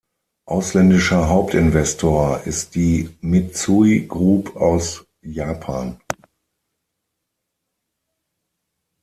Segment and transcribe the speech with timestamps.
[0.47, 5.99] Ausländischer Hauptinvestor ist die Mitsui Group aus Japan.